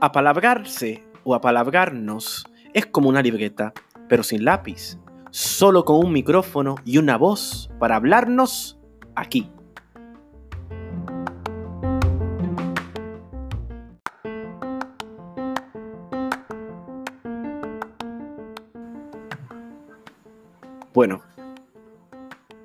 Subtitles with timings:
[0.00, 3.72] Apalabrarse o apalabrarnos es como una libreta,
[4.08, 4.98] pero sin lápiz,
[5.30, 8.78] solo con un micrófono y una voz para hablarnos
[9.16, 9.50] aquí.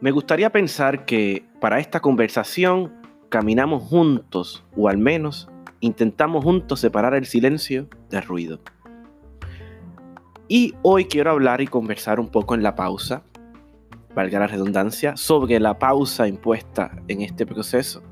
[0.03, 2.91] Me gustaría pensar que para esta conversación
[3.29, 8.59] caminamos juntos, o al menos intentamos juntos separar el silencio del ruido.
[10.49, 13.23] Y hoy quiero hablar y conversar un poco en la pausa,
[14.13, 18.03] valga la redundancia, sobre la pausa impuesta en este proceso.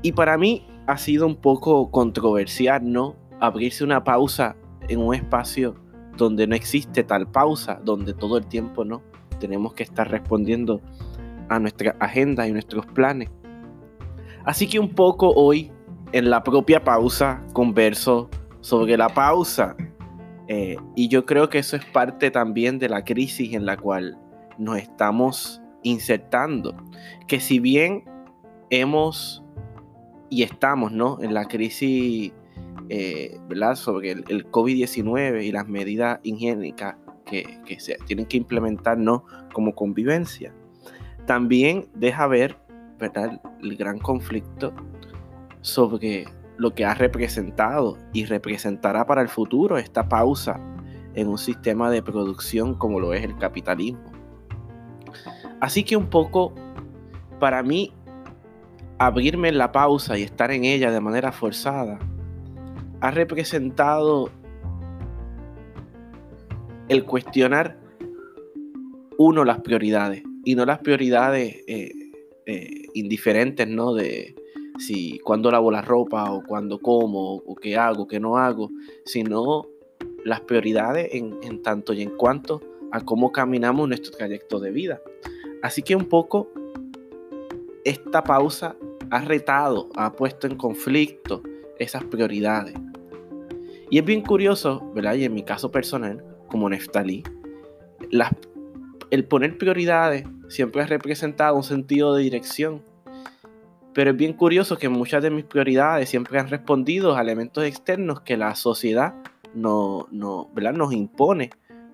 [0.00, 3.16] Y para mí ha sido un poco controversial, ¿no?
[3.40, 4.54] Abrirse una pausa
[4.88, 5.74] en un espacio
[6.16, 9.02] donde no existe tal pausa, donde todo el tiempo, ¿no?
[9.42, 10.80] Tenemos que estar respondiendo
[11.48, 13.28] a nuestra agenda y nuestros planes.
[14.44, 15.72] Así que un poco hoy
[16.12, 19.76] en la propia pausa converso sobre la pausa.
[20.46, 24.16] Eh, y yo creo que eso es parte también de la crisis en la cual
[24.58, 26.76] nos estamos insertando.
[27.26, 28.04] Que si bien
[28.70, 29.42] hemos
[30.30, 31.18] y estamos ¿no?
[31.20, 32.32] en la crisis
[32.88, 33.74] eh, ¿verdad?
[33.74, 39.24] sobre el, COVID-19 y las medidas higiénicas que, se tienen que implementar ¿no?
[39.52, 40.52] como convivencia,
[41.26, 42.58] también deja ver
[42.98, 43.40] ¿verdad?
[43.62, 44.72] el gran conflicto
[45.60, 50.60] sobre lo que ha representado y representará para el futuro esta pausa
[51.14, 54.12] en un sistema de producción como lo es el capitalismo.
[55.60, 56.52] Así que un poco,
[57.38, 57.92] para mí,
[58.98, 61.98] abrirme en la pausa y estar en ella de manera forzada
[63.00, 64.30] ha representado
[66.92, 67.78] el cuestionar,
[69.18, 71.92] uno, las prioridades, y no las prioridades eh,
[72.46, 73.94] eh, indiferentes, ¿no?
[73.94, 74.34] De,
[74.78, 78.70] si cuando lavo la ropa o cuando como o qué hago, qué no hago,
[79.04, 79.66] sino
[80.24, 82.60] las prioridades en, tanto y en cuanto
[82.90, 85.00] a cómo caminamos nuestro trayecto de vida.
[85.62, 86.48] Así que un poco
[87.84, 88.76] esta pausa
[89.10, 91.42] ha retado, ha puesto en conflicto
[91.78, 92.74] esas prioridades.
[93.90, 95.14] Y es bien curioso, ¿verdad?
[95.14, 97.24] Y en mi caso personal, como Neftalí,
[99.10, 102.82] el poner prioridades siempre ha representado un sentido de dirección.
[103.94, 108.20] Pero es bien curioso que muchas de mis prioridades siempre han respondido a elementos externos
[108.20, 109.14] que la sociedad
[109.54, 111.48] no, no, nos impone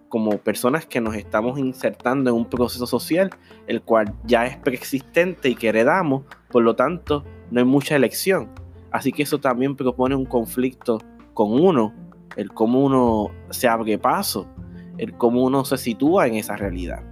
[0.08, 3.30] como personas que nos estamos insertando en un proceso social,
[3.68, 8.48] el cual ya es preexistente y que heredamos, por lo tanto, no hay mucha elección.
[8.90, 10.98] Así que eso también propone un conflicto
[11.32, 11.94] con uno,
[12.38, 14.46] el cómo uno se abre paso,
[14.96, 17.02] el cómo uno se sitúa en esa realidad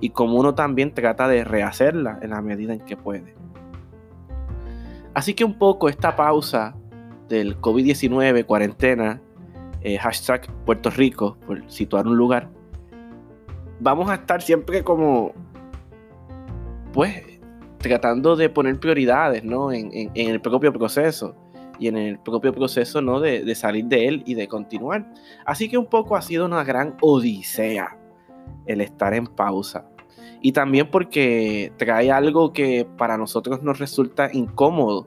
[0.00, 3.34] y cómo uno también trata de rehacerla en la medida en que puede.
[5.12, 6.74] Así que un poco esta pausa
[7.28, 9.20] del COVID-19, cuarentena,
[9.82, 12.48] eh, hashtag Puerto Rico, por situar un lugar,
[13.80, 15.32] vamos a estar siempre como,
[16.94, 17.22] pues,
[17.76, 19.72] tratando de poner prioridades, ¿no?
[19.72, 21.36] En, el propio proceso
[21.80, 23.18] y en el propio proceso, ¿no?
[23.18, 25.12] De, de, salir de él y de continuar.
[25.44, 27.98] Así que un poco ha sido una gran odisea
[28.66, 29.90] el estar en pausa
[30.42, 35.06] y también porque trae algo que para nosotros nos resulta incómodo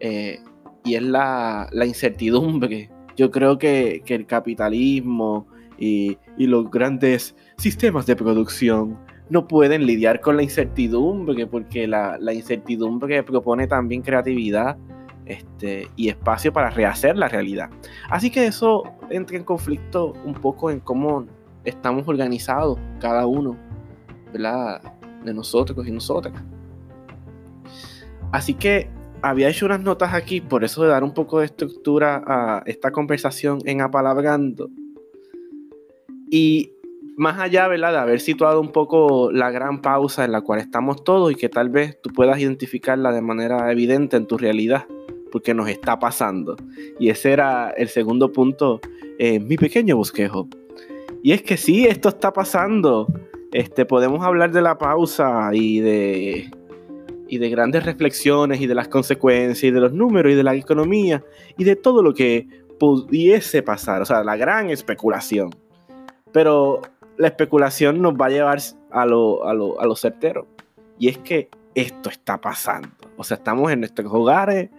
[0.00, 0.40] eh,
[0.84, 2.90] y es la, incertidumbre.
[3.16, 5.46] Yo creo que, el capitalismo
[5.78, 8.98] y, los grandes sistemas de producción
[9.28, 14.76] no pueden lidiar con la incertidumbre porque la, incertidumbre propone también creatividad
[15.30, 17.70] este, y espacio para rehacer la realidad.
[18.08, 21.26] Así que eso entra en conflicto un poco en cómo
[21.64, 23.56] estamos organizados cada uno
[24.32, 26.34] de nosotros y nosotras.
[28.32, 28.88] Así que
[29.22, 32.90] había hecho unas notas aquí, por eso de dar un poco de estructura a esta
[32.90, 34.68] conversación en Apalabrando.
[36.28, 36.72] Y
[37.16, 37.92] más allá, ¿verdad?
[37.92, 41.48] De haber situado un poco la gran pausa en la cual estamos todos y que
[41.48, 44.86] tal vez tú puedas identificarla de manera evidente en tu realidad,
[45.30, 46.56] porque nos está pasando.
[46.98, 48.80] Y ese era el segundo punto,
[49.18, 50.48] eh, mi pequeño bosquejo.
[51.22, 53.06] Y es que sí, esto está pasando.
[53.52, 56.50] Este, podemos hablar de la pausa y de,
[57.28, 60.54] y de grandes reflexiones y de las consecuencias y de los números y de la
[60.54, 61.24] economía
[61.56, 62.46] y de todo lo que
[62.78, 65.50] pudiese pasar, o sea, la gran especulación.
[66.32, 66.80] Pero
[67.18, 68.58] la especulación nos va a llevar
[68.90, 70.46] a lo, a lo, a lo certero.
[70.98, 72.88] Y es que esto está pasando.
[73.16, 74.70] O sea, estamos en nuestros hogares,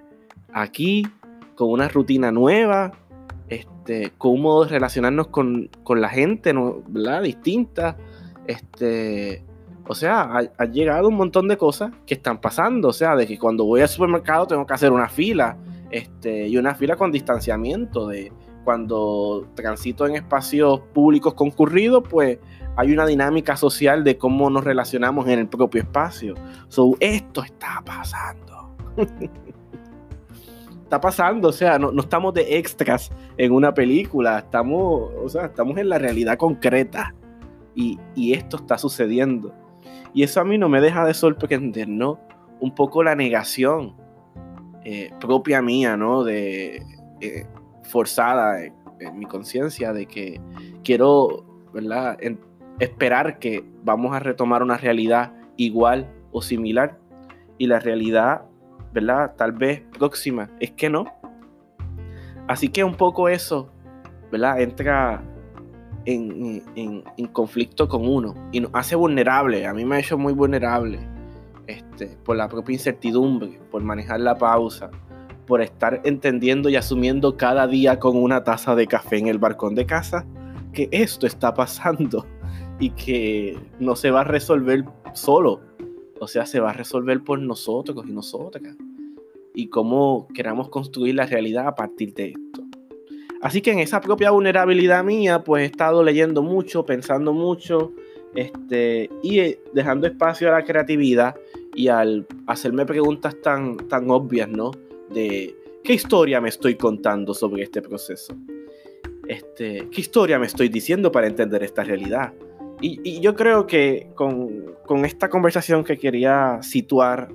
[0.54, 1.08] aquí,
[1.56, 2.92] con una rutina nueva,
[3.48, 6.82] este, con un modo de relacionarnos con, con la gente, ¿no?
[6.88, 7.24] ¿verdad?
[7.24, 7.98] Distinta
[8.48, 9.44] este,
[9.88, 12.90] O sea, ha, llegado un montón de cosas que están pasando.
[12.90, 15.58] O sea, de que cuando voy al supermercado tengo que hacer una fila.
[15.90, 18.08] Este, y una fila con distanciamiento.
[18.08, 18.32] De
[18.64, 22.40] cuando transito en espacios públicos concurridos, pues
[22.76, 26.36] hay una dinámica social de cómo nos relacionamos en el propio espacio.
[26.68, 28.76] So, esto está pasando.
[30.92, 35.46] está pasando, o sea, no, no, estamos de extras en una película, estamos, o sea,
[35.46, 37.16] estamos en la realidad concreta.
[37.74, 39.54] Y, y esto está sucediendo.
[40.14, 42.20] Y eso a mí no me deja de sorprender, ¿no?
[42.60, 43.96] Un poco la negación
[44.84, 46.26] eh, propia mía, ¿no?
[46.26, 46.84] De
[47.22, 47.46] eh,
[47.84, 48.74] forzada en,
[49.16, 50.42] mi conciencia de que
[50.84, 52.20] quiero, ¿verdad?
[52.80, 57.00] esperar que vamos a retomar una realidad igual o similar
[57.58, 58.44] y la realidad,
[58.94, 59.34] ¿verdad?
[59.36, 61.06] Tal vez próxima es que no.
[62.48, 63.72] Así que un poco eso,
[64.32, 64.62] ¿verdad?
[64.62, 65.24] Entra
[66.06, 69.66] en, conflicto con uno y nos hace vulnerable.
[69.68, 71.00] A mí me ha hecho muy vulnerable
[71.68, 74.90] este, por la propia incertidumbre, por manejar la pausa,
[75.46, 79.76] por estar entendiendo y asumiendo cada día con una taza de café en el balcón
[79.76, 80.26] de casa
[80.74, 82.26] que esto está pasando
[82.80, 85.62] y que no se va a resolver solo.
[86.22, 88.78] O sea, se va a resolver por nosotros y nosotras.
[89.56, 92.64] Y cómo queramos construir la realidad a partir de esto.
[93.42, 97.94] Así que en esa propia vulnerabilidad mía, pues he estado leyendo mucho, pensando mucho,
[98.36, 101.36] este, y eh, dejando espacio a la creatividad
[101.74, 104.70] y al hacerme preguntas tan, tan obvias, ¿no?
[105.10, 108.36] De qué historia me estoy contando sobre este proceso.
[109.28, 112.32] Este, ¿Qué historia me estoy diciendo para entender esta realidad?
[112.82, 117.30] Y, yo creo que con, esta conversación que quería situar,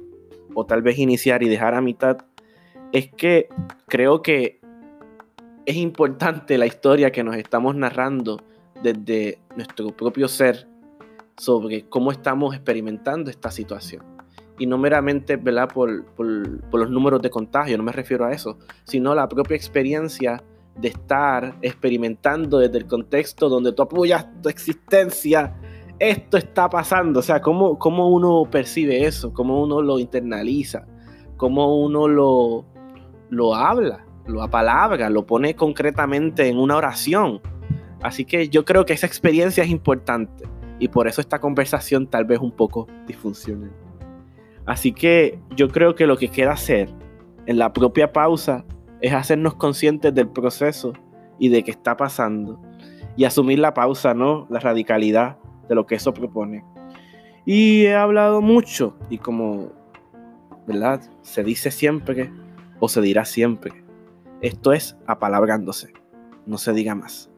[0.54, 2.18] o tal vez iniciar y dejar a mitad,
[2.92, 3.48] es que
[3.86, 4.60] creo que
[5.64, 8.42] es importante la historia que nos estamos narrando
[8.82, 10.68] desde nuestro propio ser
[11.36, 14.04] sobre cómo estamos experimentando esta situación.
[14.58, 15.68] Y no meramente ¿verdad?
[15.68, 20.42] Por, por, los números de contagio, no me refiero a eso, sino la propia experiencia
[20.78, 25.56] de estar experimentando desde el contexto donde tú apoyas tu existencia.
[25.98, 30.86] Esto está pasando, o sea, cómo, cómo uno percibe eso, cómo uno lo internaliza,
[31.36, 32.66] cómo uno lo,
[33.30, 37.40] lo habla lo apalabra, lo pone concretamente en una oración.
[38.02, 40.44] Así que yo creo que esa experiencia es importante
[40.78, 43.72] y por eso esta conversación tal vez un poco disfuncional.
[44.66, 46.90] Así que yo creo que lo que queda hacer
[47.46, 48.64] en la propia pausa
[49.00, 50.92] es hacernos conscientes del proceso
[51.38, 52.60] y de qué está pasando
[53.16, 54.46] y asumir la pausa, ¿no?
[54.50, 55.38] La radicalidad
[55.68, 56.64] de lo que eso propone.
[57.44, 59.72] Y he hablado mucho y como,
[60.66, 61.00] ¿verdad?
[61.22, 62.30] Se dice siempre
[62.80, 63.86] o se dirá siempre
[64.40, 65.92] esto es apalabrándose.
[66.44, 67.30] No se diga más.